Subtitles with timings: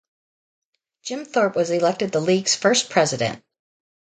[1.03, 3.43] Jim Thorpe was elected the league's first president.